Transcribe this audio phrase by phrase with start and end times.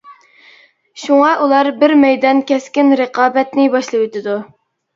[1.01, 4.39] شۇڭا ئۇلار بىر مەيدان كەسكىن رىقابەتنى باشلىۋېتىدۇ.